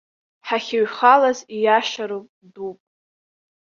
[0.47, 2.79] Ҳахьыҩхалаз, ииашароуп, дәуп.